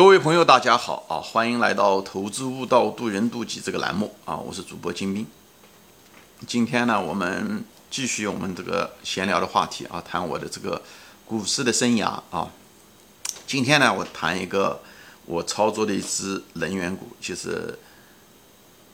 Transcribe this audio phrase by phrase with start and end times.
[0.00, 1.20] 各位朋友，大家好啊！
[1.20, 4.34] 欢迎来到《投资悟道，渡人渡己》这个栏目啊！
[4.34, 5.26] 我是主播金兵。
[6.46, 10.80] 今天呢，我们继续我们这个闲聊的话题啊，谈我的这个
[11.26, 12.50] 股市的生涯啊。
[13.46, 14.80] 今天呢，我谈一个
[15.26, 17.78] 我操作的一只能源股，就是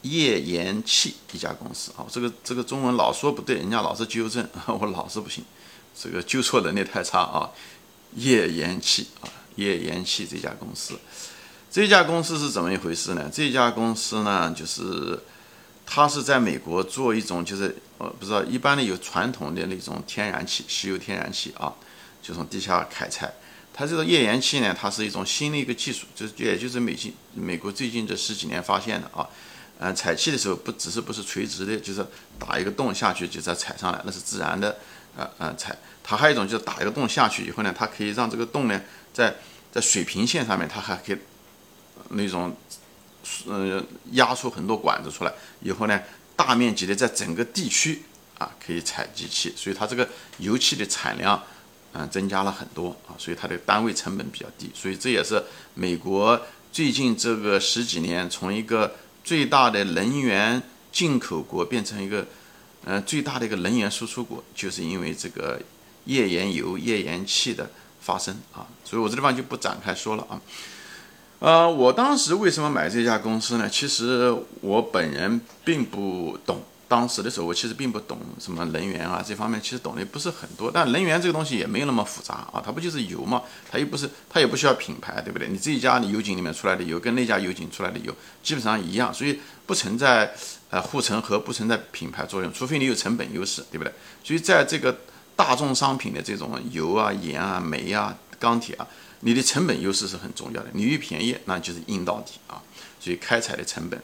[0.02, 2.04] 页岩气一家公司啊。
[2.10, 5.44] 这个这个中文老说不对，人家老是纠正， 我老是不行，
[5.96, 7.52] 这个纠错能力太差啊！
[8.16, 9.30] 页岩气啊。
[9.56, 10.94] 页岩气这家公司，
[11.70, 13.28] 这家公司是怎么一回事呢？
[13.32, 15.18] 这家公司呢，就是
[15.84, 21.74] 它是在美国做一种，就是呃，不知道一般的有传统的那种天然气，石油天然气啊，
[22.22, 23.32] 就从地下开采。
[23.72, 29.28] 它这个页岩气呢，它是一种新的一个技术，就是也就是美近美国最近这十几年发现的啊。
[29.78, 32.06] 嗯，采气的时候不只是不是垂直的，就是
[32.38, 34.78] 打一个洞下去就再采上来，那是自然的，
[35.16, 35.76] 呃呃采。
[36.02, 38.80] 它还有一种就是打一个洞下去以后呢，它可以让这个洞呢。
[39.16, 39.34] 在
[39.72, 41.16] 在水平线上面，它还可以
[42.10, 42.54] 那种，
[43.46, 45.98] 呃，压出很多管子出来，以后呢，
[46.36, 48.02] 大面积的在整个地区
[48.36, 51.42] 啊可以采集气，所以它这个油气的产量
[51.94, 55.42] 嗯增加了很多啊，所以它的单位成本比较低，所以这也是
[55.72, 56.38] 美国
[56.70, 62.26] 最近这个十几年从一个最大的能源进口国变成一个
[62.84, 65.58] 呃最大的一个能源输出国，就是因为这个
[66.04, 67.70] 页岩油、页岩气的。
[68.06, 70.40] 发生啊，所以我这地方就不展开说了啊。
[71.40, 73.68] 呃，我当时为什么买这家公司呢？
[73.68, 80.70] 其实我本人并不懂，当时的时候我其实并不懂什么能源啊这方面，其实懂的不是很多。
[80.72, 83.42] 但能源这个东西也没有那么复杂啊，它不就是油嘛？
[83.70, 85.48] 它又不是，它也不需要品牌，对不对？
[85.48, 90.32] 你这一家油井里面出来的油跟那家油井出来的油基本上一样，所以不存在
[90.70, 93.92] 呃护城河，不存在品牌作用，除非你有成本优势，对不对？
[94.24, 94.96] 所以在这个。
[95.36, 98.88] 大众商品的这种油啊、盐啊、煤啊、钢铁啊，
[99.20, 100.68] 你的成本优势是很重要的。
[100.72, 102.62] 你越便宜，那就是硬到底啊。
[102.98, 104.00] 所以开采的成本，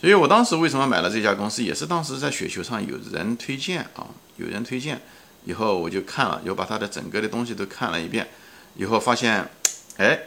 [0.00, 5.00] 所以我当时为什么买了这家公司，也是当时在雪球上有人推荐啊，有人推荐，
[5.44, 8.28] 以后我就看了，又把它的整个的东西都看了一遍，
[8.74, 9.48] 以后发现，
[9.96, 10.18] 哎，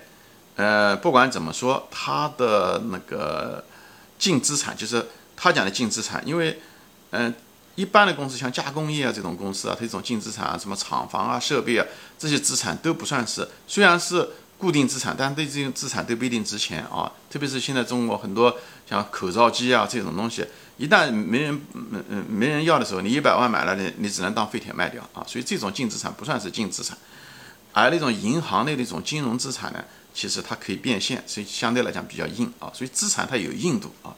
[0.56, 3.64] 呃，不管怎么说，它的那个
[4.18, 5.06] 净资产，就是
[5.36, 6.60] 他讲的净资产，因为，
[7.12, 7.34] 嗯。
[7.76, 11.86] 一般的公司，像加工业啊这种公司啊，它这种净资产啊，什么厂房啊、设备啊，
[12.20, 14.30] 这些资产都不算是，虽然是
[14.60, 17.12] 固定资产，但对这些资产都不一定值钱啊。
[17.32, 18.56] 特别是现在中国很多
[18.88, 20.46] 像口罩机啊这种东西，
[20.78, 25.26] 一旦没人嗯嗯没人要的时候，你一百万买了，你你只能当废铁卖掉啊。
[25.28, 26.96] 所以这种净资产不算是净资产，
[27.74, 32.72] 而那种银行的那种金融资产呢，其实它可以变现，所以相对来讲比较硬啊。
[32.72, 34.14] 所以资产它有硬度啊。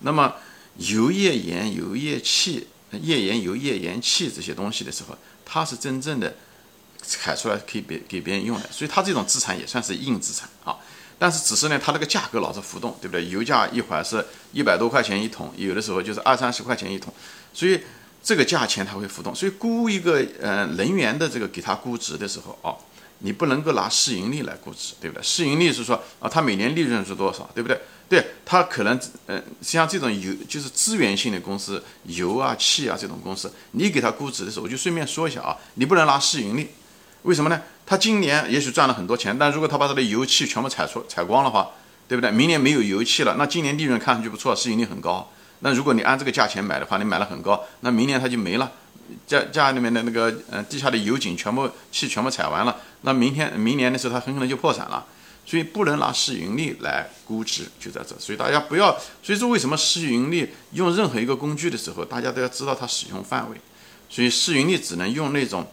[0.00, 0.34] 那么
[0.76, 2.68] 油页岩、油页气。
[2.92, 6.34] 页岩油、页岩气这些东西的时候，它是真正的
[7.02, 10.76] 采出来可以别给别人用的，所以它这种资产也算是硬资产啊。
[11.18, 13.28] 但是只是呢，它那个价格老是浮动，对不对？
[13.28, 17.12] 油价一会儿是一百多块钱一桶，有的时候就是二三十块钱一桶，
[17.52, 17.80] 所以
[18.22, 19.34] 这个价钱它会浮动。
[19.34, 22.74] 所以估一个呃能源的这个给它估值的时候啊。
[23.20, 25.22] 你不能够拿市盈率来估值，对不对？
[25.22, 27.80] 市盈率是说啊，它每年利润是多少，对不对？
[28.08, 36.70] 对，它可能，嗯，像这种油就是资源性的公司，油啊、气啊这种公司，你给它估值的时候，我就顺便说一下啊，你不能拿市盈率，
[37.22, 37.60] 为什么呢？
[37.84, 41.70] 它今年也许赚了很多钱，但如果它把它的油气全部采出采光的话，
[42.06, 42.30] 对不对？
[42.30, 45.30] 明年没有油气了，那今年利润看上去不错，市盈率很高。
[45.60, 48.72] 那如果你按这个价钱买的话，你买了很高，那明年它就没了。
[49.26, 55.06] 家家里面的那个呃地下的油井全部气全部采完了，那明天明年的时候它很可能就破产了，
[55.46, 58.18] 所以不能拿市盈率来估值，就在这。
[58.18, 63.56] 所以大家不要，所以说为什么市盈率用任何一个工具的时候，大家都要知道它使用范围。
[64.10, 65.66] 所以市盈率只能用那种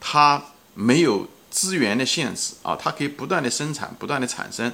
[0.00, 0.42] 它
[0.74, 4.72] 没有资源的限制啊，它可以不断的生产，不断的产生，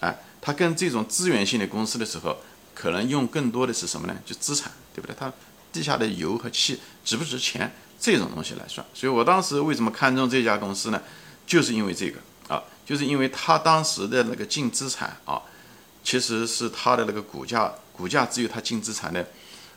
[0.00, 2.38] 哎，它跟这种资源性的公司的时候，
[2.74, 4.16] 可能用更多的是什么呢？
[4.26, 5.14] 就资产，对不对？
[5.16, 5.32] 它。
[5.72, 11.02] 地下的油和气值不值钱这种东西来算，所以我当时为什么看中这家公司呢？
[11.46, 15.40] 就是因为这个啊，就是因为它当时的那个净资产啊，
[16.04, 19.26] 其实是它的那个股价，股价只有它净资产的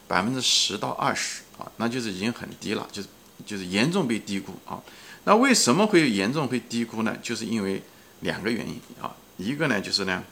[0.07, 3.07] 百分之十到二十啊，那就是已经很低了，就是
[3.45, 4.81] 就是严重被低估啊。
[5.23, 7.15] 那为什么会严重会低估呢？
[7.23, 7.81] 就是因为
[8.19, 10.23] 两个原因啊，一个呢就是呢。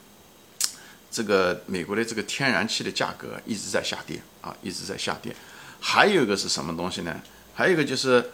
[1.15, 5.31] 这个美国的这个天然气的价格一直在下跌啊，一直在下跌。
[5.85, 7.13] 还有一个是什么东西呢？
[7.53, 8.31] 还有一个就是，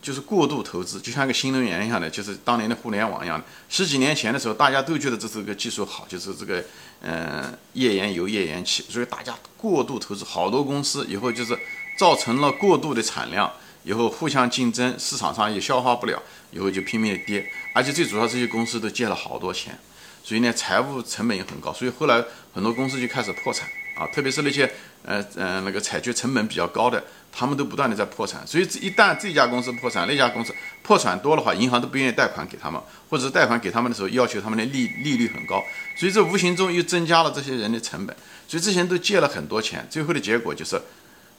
[0.00, 3.44] 就是过度投资，就像个新能源一样的，就是当年的互联网一样的。
[3.68, 6.64] 十几年前的时候，大家都觉得这是个技术好，就是这个
[7.02, 11.58] 嗯页岩油、页岩气，所以大家过度投资，好多公司以后就是
[11.98, 13.52] 造成了过度的产量，
[13.82, 19.76] 以后互相竞争，市场上也消化不了，以后就拼命的跌，而且最主要这些公司都借了好多钱，
[20.22, 22.24] 所以呢财务成本也很高，所以后来
[22.54, 24.70] 很多公司就开始破产啊，特别是那些
[25.04, 27.02] 呃呃那个采掘成本比较高的。
[27.36, 30.54] 他们都不断的在破产，所以一旦这家公司破产，那家公司
[30.84, 32.80] 破产多的话，银行都不愿意贷款给他们，
[33.10, 35.60] 或者贷款给他们的时候要求他们的利利率很高，
[35.96, 38.14] 所以这无形中又增加了这些人的成本，
[38.46, 40.80] 所以这些人都借了很多钱，最后的结果就是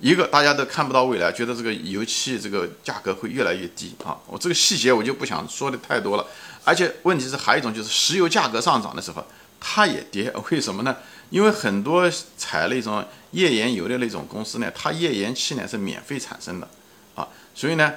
[0.01, 6.27] 一个大家都看不到未来，觉得这个油气这个价格会越来越低啊，我这个细节我就不想说的太多了，
[6.65, 9.25] 而且问题是还有一种就是石油价格上涨的时候，
[9.61, 10.93] 它也跌，为什么呢？
[11.29, 16.69] 因为很多采那种页岩油的那种公司呢，它页岩气呢是免费产生的，
[17.15, 17.93] 啊，所以呢，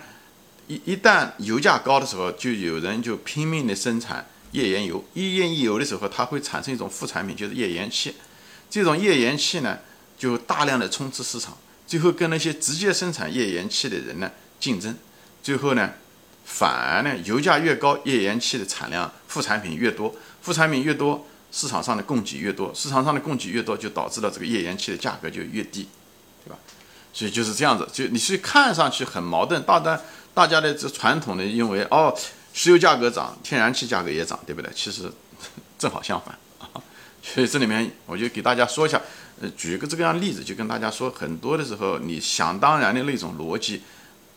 [0.66, 5.04] 一一旦油价高的时候，就有人就拼命的生产页岩油。
[5.12, 8.14] 页岩油的时候，它会产生一种副产品，就是页岩气。
[8.70, 9.78] 这种页岩气呢，
[10.18, 14.96] 就大量的充斥市场，最后跟那些直接生产页岩气的人呢竞争，
[15.42, 15.92] 最后呢，
[16.44, 21.26] 反而呢，油价越高，页岩气的产量副产品越多，副产品越多。
[21.50, 25.88] 市场上的供给越多，市场上的供给越多，就导致了这个页岩气的价格就越低，
[26.44, 26.58] 对吧？
[27.12, 30.00] 所以就是这样子，就你是看上去很矛盾，大家
[30.34, 32.14] 大家的这传统的认为，哦，
[32.52, 34.70] 石油价格涨，天然气价格也涨，对不对？
[34.74, 35.10] 其实
[35.78, 36.68] 正好相反啊。
[37.22, 39.00] 所以这里面我就给大家说一下，
[39.40, 43.82] 呃，举一个这个样例子，就跟大家说，很多的时候你想当然的那种逻辑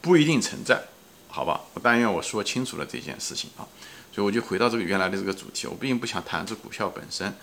[0.01, 0.81] 不一定存在，
[1.27, 1.61] 好吧？
[1.83, 3.67] 但愿我说清楚了这件事情啊。
[4.11, 7.33] 所以我就回到这个原来的这个主题，我并不想谈这股票本身，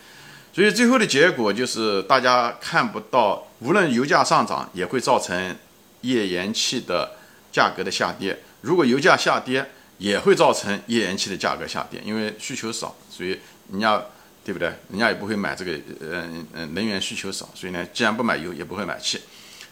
[0.52, 5.56] 所以最后的结果就是大家看不到，无论油价上涨也会造成
[6.02, 7.16] 页岩气的
[7.50, 13.38] 价格的下跌，如果油价下跌也会造成页岩气的价格下跌，因为需求少，所以
[13.72, 14.02] 人家
[14.44, 14.68] 对不对？
[14.90, 19.20] 人家也不会买这个，嗯嗯，能源需求少，所以呢，既然不买油，也不会买气，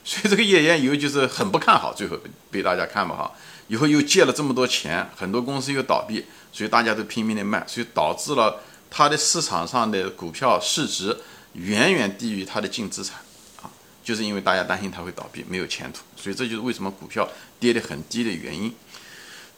[0.03, 2.19] 所以这个页岩油就是很不看好，最后
[2.51, 3.37] 被大家看不好，
[3.69, 6.25] 以后又借了这么多钱，很多公司又倒闭。
[6.57, 11.15] 所以大家都拼命的卖，所以导致了它的市场上的股票市值
[11.53, 13.19] 远远低于它的净资产，
[13.61, 13.69] 啊，
[14.03, 17.29] 就是因为大家担心它会倒闭，没有前途，所以这就是为什么股票
[17.61, 18.75] 跌得很低的原因。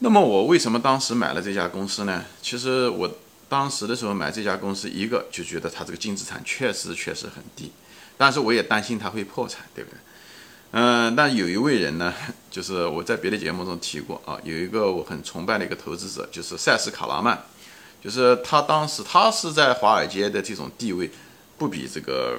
[0.00, 2.24] 那么我为什么当时买了这家公司呢？
[2.42, 3.08] 其实我
[3.48, 7.70] 当时的时候买这家公司，一个就觉得它这个净资产确实确实很低，
[8.16, 9.98] 但是我也担心它会破产，对不对？
[10.70, 12.12] 嗯，但有一位人呢，
[12.50, 17.38] 就是我在别的节目中提过啊，有一个我很崇拜的一个投资者，就是塞斯·卡拉曼，
[18.04, 21.10] 就是他当时他是在华尔街的这种地位，
[21.56, 22.38] 不比这个，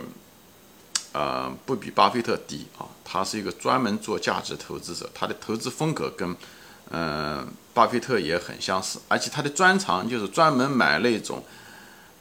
[1.11, 6.35] 呃，不比巴菲特低啊，他是一个专门做价值投资者，他的投资风格跟，
[6.91, 11.43] 嗯，巴菲特也很相似，而且他的专长就是专门买那种，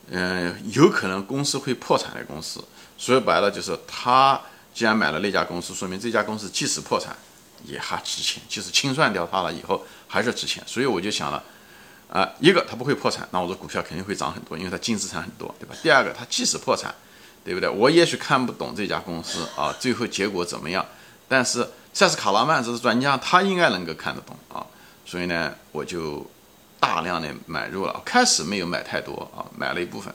[0.09, 2.65] 嗯，有可能公司会破产的公司，
[2.97, 4.41] 说白了就是他。
[4.75, 7.17] 既然买了那家公司，说明这家公司即使破产
[7.65, 10.63] 也还值钱，即使清算掉它了以后还是值钱。
[10.67, 11.43] 所以我就想了，
[12.09, 15.75] 啊，一个它不会破产，那我的股票肯定会涨很多，因为它净资产很多，对吧？
[15.83, 16.95] 第二个，它即使破产，
[17.45, 17.69] 对不对？
[17.69, 20.87] 我也许看不懂这家公司啊，最后结果怎么样？
[21.27, 24.65] 但是塞斯卡拉曼这是专家，他应该能够看得懂啊。
[25.05, 26.25] 所以呢，我就
[26.79, 30.15] 大量的买入了，开始没有买太多啊，买了一部分。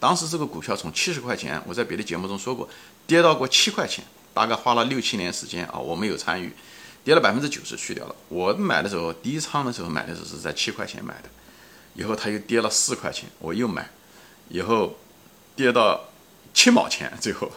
[0.00, 2.68] 当时这个股票从七十块钱，我在别的节目中说过。
[3.06, 6.52] 跌到过七块钱，大概花了六七年时间啊，我没有参与，
[7.02, 8.14] 跌了百分之九十去掉了。
[8.28, 11.28] 我买的时候，第一仓的时候买的时候是在七块钱买的，
[11.94, 13.90] 以后它又跌了四块钱，我又买，
[14.48, 14.96] 以后
[15.56, 16.08] 跌到
[16.54, 17.50] 七毛钱，最后，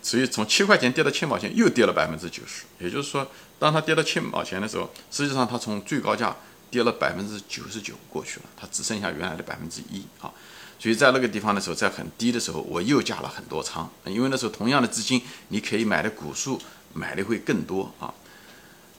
[0.00, 2.62] 所以从七块钱跌到七毛钱又跌了百分之九十。
[2.78, 3.26] 也就是说，
[3.58, 6.36] 当它跌到七毛钱的时候，实际上它从最高价
[6.70, 10.32] 跌了百分之九十九过去了，它只剩下原来的百分之一啊。
[10.78, 16.60] 所以在那个地方的时候，在很低的时候，我又加了很多仓，因为那时候同样的资金，你可以买的股数
[16.92, 18.12] 买的会更多啊。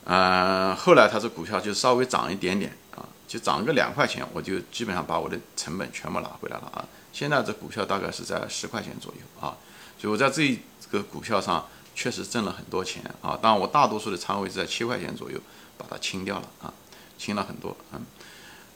[0.05, 6.84] 嗯，后来它这股票就稍微涨一点点啊，就涨个两块钱，我就基本上把我的成本全部拿回来了啊。
[7.13, 9.55] 现在这股票大概是在十块钱左右啊，
[10.00, 13.38] 所以我在这个股票上确实挣了很多钱啊。
[13.41, 15.39] 当然，我大多数的仓位是在七块钱左右
[15.77, 16.74] 把它清掉了啊，
[17.17, 18.01] 清了很多，嗯，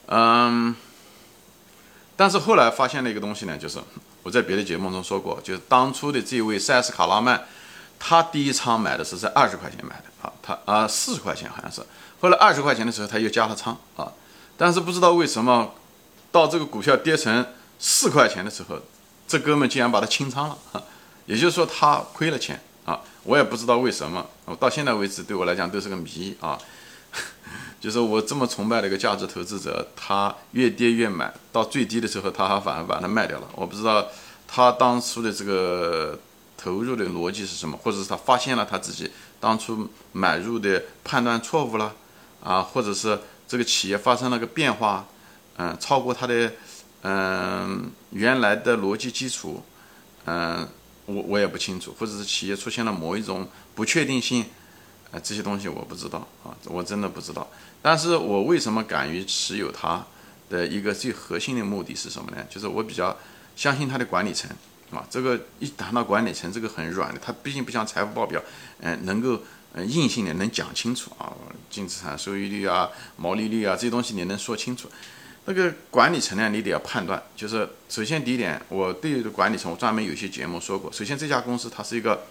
[0.06, 0.76] 嗯。
[2.16, 3.78] 但是后来发现了一个东西呢，就是
[4.22, 7.42] 我在别的节目中说过，就是当初的这位塞斯卡拉曼，
[7.98, 11.82] 他第一仓买的是在二十块钱买的啊，他啊四十块钱好像是，
[12.20, 14.12] 后来二十块钱的时候他又加了仓啊，
[14.56, 15.72] 但是不知道为什么，
[16.30, 17.44] 到这个股票跌成
[17.78, 18.78] 四块钱的时候，
[19.26, 20.58] 这哥们竟然把它清仓了，
[21.26, 26.58] 也就是说他亏了钱啊，我也不知道为什么，我到现在为止对我来讲都是个谜啊。
[27.82, 33.48] 就是我这么崇拜的一个价值投资者，他越跌越买，到最低的时候，他还反而把它卖掉了。
[33.56, 34.06] 我不知道
[34.46, 36.16] 他当初的这个
[36.56, 39.10] 投入的逻辑是什么，或者是他发现了他自己
[39.40, 41.92] 当初买入的判断错误了，
[42.40, 45.08] 啊，或者是这个企业发生了个变化，
[45.56, 46.52] 嗯，超过他的
[47.02, 49.60] 嗯原来的逻辑基础，
[50.26, 50.68] 嗯，
[51.06, 54.44] 我我也不清楚，或者是企业出现了某一种不确定性，
[55.12, 57.48] 呃，这些东西我不知道啊，我真的不知道。
[57.80, 60.04] 但是我为什么敢于持有它
[60.50, 62.44] 的一个最核心的目的是什么呢？
[62.50, 63.16] 就是我比较
[63.54, 64.50] 相信它的管理层。
[64.90, 68.38] 啊，这个一谈到管理层，这个很软的，它毕竟不像财务报表，
[68.80, 69.40] 嗯，能够
[69.72, 71.32] 嗯硬性的能讲清楚啊，
[71.70, 74.90] 净资产收益率啊、毛利率啊这些东西你能说清楚。
[75.46, 82.24] 那个管理层呢，你得要判断，就是首先第一点，我对管理层我专门有些节目说过，首先这家公司它是一个，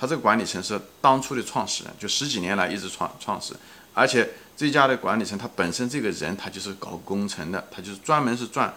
[0.00, 3.52] 他这个管理层是当初的创始人，就十几年来一直创创始，
[3.92, 4.26] 而且
[4.56, 8.72] 这家的管理层他本身这个人他就是搞工程的，他就是专门是钻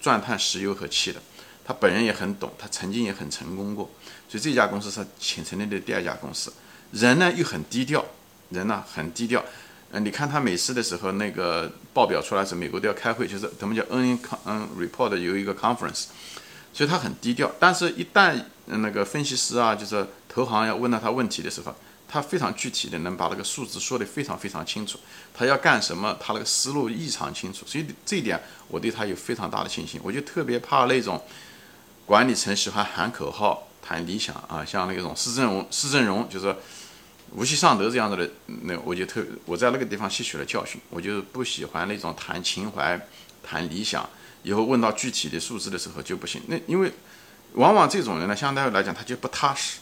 [0.00, 1.20] 钻探石油和气的。
[1.64, 3.88] 他本人也很懂，他曾经也很成功过，
[4.28, 6.50] 所以这家公司是请成立的第二家公司。
[6.90, 8.02] 人呢又很低调，
[8.48, 9.44] 人呢很低调。
[9.92, 16.06] 嗯，你看他每次的时候，那个报表出来时，美国都要开会，就是他们叫 N 嗯 report 有一个 conference，
[16.72, 17.52] 所以他很低调。
[17.60, 18.42] 但是，一旦
[18.78, 21.74] 那个分析师啊，就是投行要问到他问题的时候，
[22.08, 24.98] 他非常具体的能把那个数字说得非常非常清楚。
[25.34, 27.66] 他要干什么，他那个思路异常清楚。
[27.66, 30.00] 所以这一点，我对他有非常大的信心。
[30.02, 31.22] 我就特别怕那种。
[32.04, 36.54] 管理层喜欢喊口号、谈理想啊，像那种施正荣、施正荣就是
[37.30, 38.28] 无锡尚德这样子的，
[38.64, 43.00] 那我就特我在那个地方吸取了教训，我就不喜欢那种谈情怀、
[43.40, 44.06] 谈理想，
[44.42, 46.42] 以后问到具体的数字的时候就不行。
[46.48, 46.92] 那因为
[47.54, 49.78] 往往这种人呢，相对来讲他就不踏实，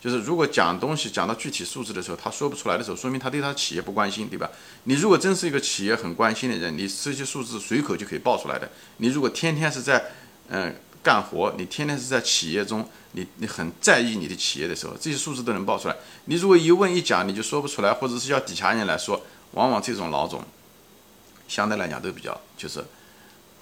[0.00, 4.50] 就是如果讲东西讲到具体数字的时候，他说不出来的时候，说明他对他企业不关心，对吧？
[4.84, 8.70] 你如果真是一个企业很关心的人，你这些数字随口就可以报出来的。
[8.98, 10.04] 你如果天天是在
[10.48, 10.74] 嗯。
[11.04, 15.96] 干活，你天天是在企业中，你你很在意你的企业的时候，这些数字都能报出来。
[16.26, 19.20] 你如果一问一讲，你就说不出来，或者是叫底下人来说，
[19.54, 20.44] 往往这种老总，
[21.48, 22.84] 相对来讲都比较就是，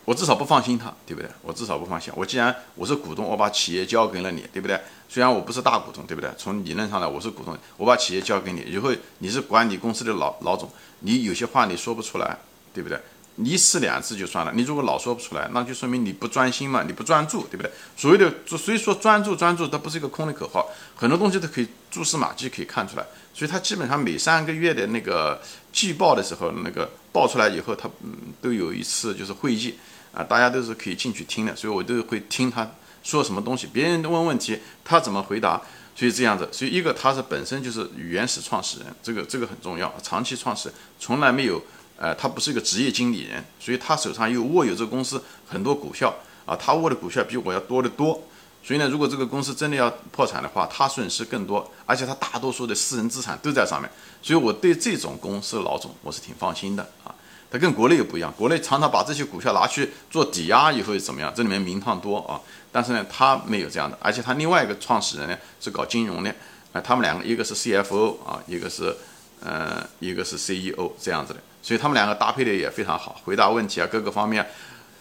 [0.04, 1.30] 我至少不放心他，对不对？
[1.42, 2.12] 我至少不放心。
[2.16, 4.80] 我既然我是股东，我把企业交给了你，对不对？
[5.08, 6.30] 虽然我不是大股东，对不对？
[6.36, 12.38] 从理论上来，我是股东，我把企业交给你，以后你是管理公司的老老总，你有些话你说不出来，
[12.74, 13.00] 对不对？
[13.36, 17.70] 一次两次就算了，你如果老说不出来，那就说明你不专心嘛，你不专注，对不对？
[17.96, 23.06] 所谓的，所以说专注专注，它不是一个空的口号，很多东西都可以蛛丝马迹可以看出来。
[23.32, 25.40] 所以他基本上每三个月的那个
[25.72, 29.74] 季报的时候，那个报出来以后，它嗯都有一次就是会议
[30.12, 32.70] 啊，大家都是可以进去听的，所以我都会听他
[33.02, 35.60] 说什么东西，别人问问题他怎么回答，
[35.94, 41.62] 所以这样子，所以一个他是本身就是原始创始人，这个这个很重要，长期创始人从来没有。
[42.02, 46.10] 呃，他不是一个职业经理人，所以他手上又握有这个公司很多股票
[46.46, 48.26] 啊，他握的股票比我要多得多。
[48.62, 53.90] 所以呢，如果这个公司真的要破产的话，他损失更多，而且他大多数的私人资产都在上面。
[54.22, 57.14] 所以我对这种公司老总我是挺放心的啊。
[57.50, 61.32] 他跟国内又不一样，国内常常把这些股票拿去做抵押以后怎么样？
[61.34, 62.38] 这里面名堂多啊。
[62.70, 66.32] 但是呢，他没有这样的，而且他另外一个创始人呢是搞金融的，
[66.72, 68.94] 啊，他们两个一个是 CFO 啊，一个是
[69.42, 71.40] 呃，一个是 CEO 这样子的。
[71.62, 74.48] 所以他们两个搭配的也非常好，回答问题啊，各个方面，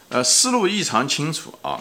[0.08, 1.80] 呃，思路异常清楚啊。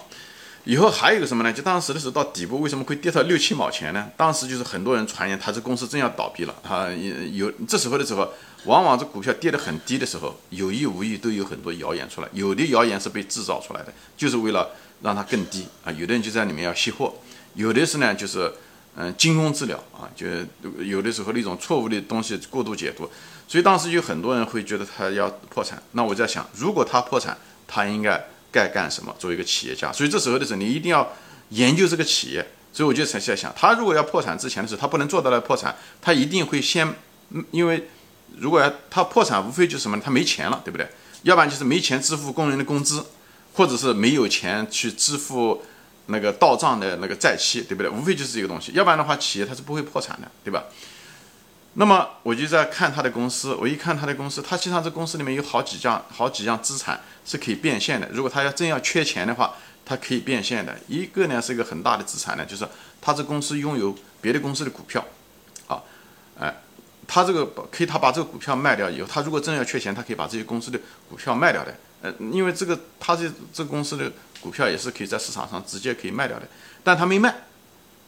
[0.69, 1.51] 以后还有一个什么呢？
[1.51, 4.07] 就当时的时候到底部为什么会跌到六七毛钱呢？
[4.19, 6.87] 当时就是很多人传言他这公司真要倒闭了啊。
[7.33, 8.31] 有这时候的时候，
[8.67, 12.29] 往往这股票跌得很低的时候，有意无意都有很多谣言出来。
[12.35, 14.69] 有的谣言是被制造出来的，就是为了
[15.01, 15.91] 让它更低啊。
[15.93, 17.15] 有的人就在里面要吸货，
[17.55, 18.53] 有的是呢就是
[18.95, 20.27] 嗯惊弓之鸟啊，就
[20.85, 23.11] 有的时候那种错误的东西过度解读。
[23.49, 27.35] 所以当时有很多人会觉得他要破产，那我在想，如果他破产，
[27.67, 28.23] 他应该
[28.59, 29.15] 该干什么？
[29.19, 31.13] 作为一个企业家，所以这时候的时候，你一定要
[31.51, 32.45] 研究这个企业。
[32.71, 36.95] 所以我就在在想，他如果要破产之前的时候，他不能做到了破产，他一定会先，
[37.51, 37.89] 因为
[38.37, 40.87] 如果他破产，无非就是什么，他没钱了，对不对？
[41.23, 43.05] 要不然就是没钱支付工人的工资，
[43.55, 45.65] 或者是没有钱去支付
[46.07, 47.91] 那个到账的那个债期，对不对？
[47.91, 50.65] 无非就是这个东西，要不然的话，企业它是不会破产的，对吧？
[51.81, 58.09] 那么我就在看他的公司，我一看他的公司，他实际上这公司里面有好几样好几样资产是可以变现的。
[58.11, 59.55] 如果他要真要缺钱的话，
[59.87, 60.77] 他可以变现的。
[60.89, 62.67] 一个呢是一个很大的资产呢，就是
[63.01, 65.07] 他这公司拥有别的公司的股票，
[65.69, 65.81] 啊，
[66.41, 66.53] 哎，
[67.07, 71.73] 他这个可以他把这个股票卖掉以后，他如果真要缺钱，他可以把这些公司的股票卖掉的。
[72.03, 76.49] 呃，因为这个他这这公司的股票也是可以在市场上直接可以卖掉的，
[76.83, 77.33] 但他没卖，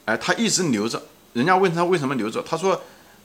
[0.06, 1.00] 哎，他一直留着。
[1.34, 2.82] 人家问他为什么留着，他说。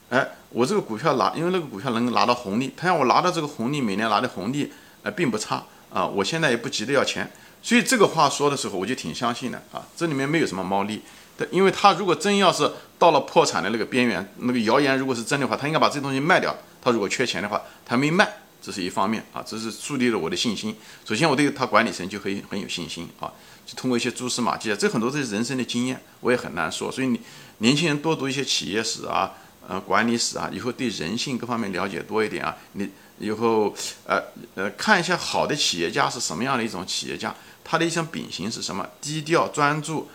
[0.08, 4.72] 哎，我这个股票拿，因为那个股票能拿到红利，他让我拿到这个红利，每年拿的红利，
[5.02, 6.06] 呃，并不差啊。
[6.06, 7.28] 我现在也不急着要钱，
[7.62, 9.84] 所以这个话说的时候，我就挺相信的啊。
[9.96, 11.00] 这里面没有什么猫腻，
[11.50, 16.56] 因为他如果真要是到了破产的那个边缘，那个谣言如果是真的话，他应该把这东西卖掉。
[16.80, 18.32] 他如果缺钱的话，他没卖，
[18.62, 20.76] 这是一方面啊，这是树立了我的信心。
[21.04, 23.26] 首先，我对他管理层就很很有信心啊，
[23.66, 26.92] 就通过一些蛛丝马迹啊，这很多都是人生的经验，我也很难说。
[26.92, 27.20] 所以你
[27.58, 29.34] 年轻人多读一些企业史啊，
[29.68, 33.74] 呃，管理史啊，以后对人性各方面了解多一点啊，你以后
[34.06, 34.22] 呃
[34.54, 38.88] 呃看一下好的企业家是什么样的一种企业家，他的一项秉性是什么？
[39.00, 40.08] 低调专注。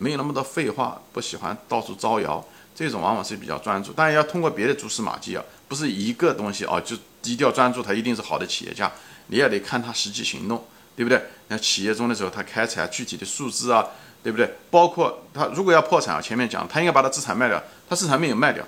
[0.00, 3.92] 没有那么多废话，不喜欢到处招摇，这种往往是比较专注。
[3.92, 8.88] 当然要通过别的蛛丝马迹啊，不是一个东西啊，就低调专注，他一定是好的企业家。
[9.26, 11.20] 你也得看他实际行动，对不对？
[11.48, 13.84] 那企业中的时候，他开采具体的数字啊，
[14.22, 14.48] 对不对？
[14.70, 18.64] 包括他如果要破产啊，前面讲他应该把他资产卖掉，他资产没有卖掉，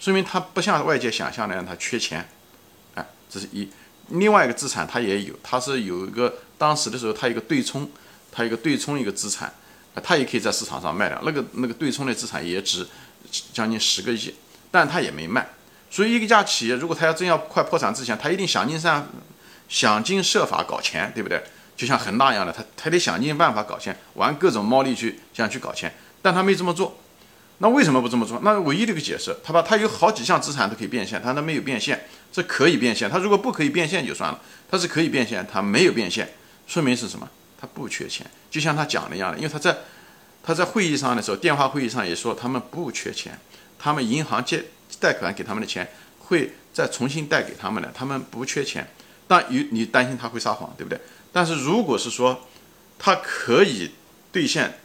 [0.00, 2.28] 说明他不像外界想象那样他缺钱。
[2.96, 3.70] 哎，这是一。
[4.08, 7.88] 另外一个资产他也有，他是有一个当时的时候他一个对冲，
[8.32, 9.54] 他一个对冲一个资产。
[10.02, 12.86] 他也可以在市场上卖掉，那个那个对冲的资产也值
[13.52, 14.32] 将近十个亿，
[14.70, 15.46] 但他也没卖。
[15.90, 19.08] 所以一家企业如果他要真要快破产之前，他一定想尽办
[19.68, 21.42] 想尽设法搞钱，对不对？
[21.76, 25.92] 就像恒大一样的，他他得想尽办法搞钱，玩各种猫腻去想去搞钱，
[26.22, 26.96] 但他没这么做。
[27.62, 28.40] 那为什么不这么做？
[28.42, 33.08] 那唯一的一个解释，他把他有好几项资产都可以变现，他那没有变现，这可以变现。
[33.08, 34.40] 他如果不可以变现就算了，
[34.70, 36.26] 他是可以变现，他没有变现，
[36.66, 37.28] 说明是什么？
[37.60, 39.76] 他不缺钱，就像他讲的一样的，因为他在
[40.42, 43.38] 他在会议上的时候，电话会议上也说他们不缺钱，
[43.78, 44.64] 他们银行借
[44.98, 45.86] 贷款给他们的钱
[46.18, 48.88] 会再重新贷给他们的，他们不缺钱。
[49.28, 50.98] 但有你担心他会撒谎，对不对？
[51.30, 52.48] 但是如果是说
[52.98, 53.90] 他可以
[54.32, 54.79] 兑现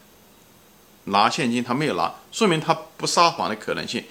[1.06, 4.04] 拿现金，他没有拿，说明他不撒谎的可能性，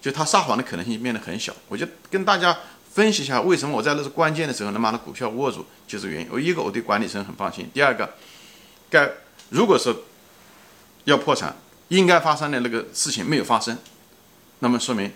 [0.00, 1.52] 就他撒谎的可能性变得很小。
[1.68, 2.56] 我就跟大家。
[2.94, 6.28] 分析一下为什么我在那是关键的时候能把那股票握住，就是原因。
[6.30, 8.08] 我一个我对管理层很放心，第二个，
[8.88, 9.10] 该
[9.48, 9.92] 如果说
[11.02, 11.56] 要破产，
[11.88, 13.76] 应该发生的那个事情没有发生，
[14.60, 15.10] 那么说明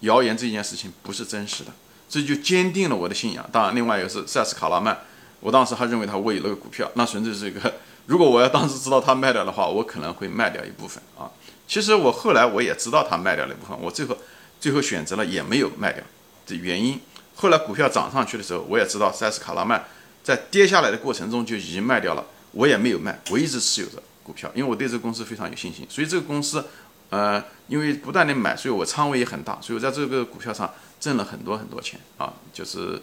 [0.00, 1.72] 谣言这件事情不是真实的，
[2.06, 3.48] 这就坚定了我的信仰。
[3.50, 4.94] 当然，另外一个是塞斯卡拉曼，
[5.40, 7.76] 我当时还认为他握有那个股票，那纯粹是一个，
[8.08, 11.30] 如果我要当时知道他卖掉的话，我可能会卖掉一部分啊。
[11.66, 14.16] 其实我后来我也知道他卖掉了一部分，我最后
[14.58, 16.02] 最后选择了也没有卖掉。
[16.46, 16.98] 的原因，
[17.36, 19.84] 后来股票涨上去的时候，我也知道塞斯卡拉曼
[20.24, 26.64] 在跌下来的过程中就已经卖掉了，我也没有卖，我一直持有着股票，因为我对这个公司非常有信心，所以这个公司，
[27.10, 32.98] 呃，因为不断的买，所以我仓位也很大，所以我在这个股票上挣了很多很多钱啊，就是，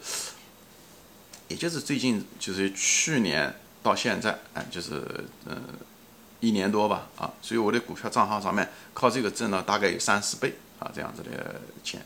[1.50, 3.54] 也就是最近就是去年
[3.86, 5.04] 到现在，哎，就是
[5.46, 5.56] 嗯
[6.40, 12.02] 一年多吧，啊，所以我的股票账号上面靠这个挣了大概有三四倍啊这样子的钱。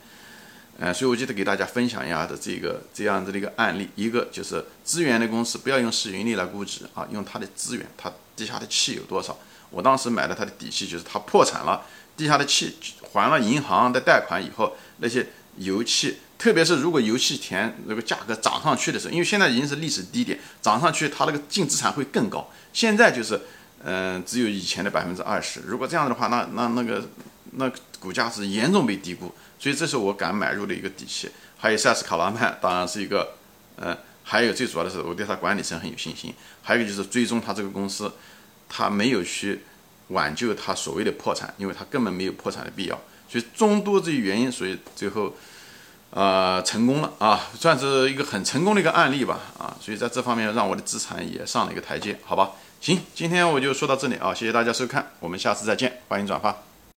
[0.77, 9.37] 呃，所以我记得给大家分享一下的这个这样子的一个案例，一个就是资源的公司不要用市盈率来估值啊，用它的资源，它地下的气有多少。
[9.69, 11.85] 我当时买的它的底气就是它破产了，
[12.17, 12.75] 地下的气
[13.13, 22.49] 还了银行的贷款以后，那些油气，特别是如果油气田那个价格涨上去的时候，因为现在已经是历史低点，涨上去它那个净资产会更高。
[22.71, 23.41] 现在就是，
[23.83, 25.61] 嗯，只有以前的百分之二十。
[25.65, 27.09] 如果这样的话，那那那个
[27.51, 29.33] 那股价是严重被低估。
[29.61, 33.33] 所以这是我敢买入的一个底气，还有塞斯卡拉曼，当然是一个，
[33.75, 38.09] 嗯，还有最主要的是我对他管理层很有信心，还有就是追踪他这个公司，
[38.69, 39.59] 他没有去
[40.07, 42.97] 挽救他所谓的破产，因为他根本没有破产的必要，
[43.29, 45.33] 所以众多这些原因，所以最后，
[46.11, 56.68] 啊，成功了啊，算是一个很成功的一个案例吧，啊，所以在这方面让我的资产也上了一个台阶，好吧，行，今天我就说到这里啊，谢谢大家收看，我们下次再见，欢迎转发。